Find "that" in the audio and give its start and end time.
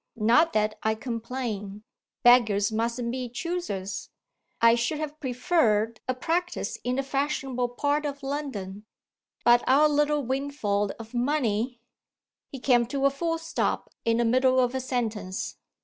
0.53-0.79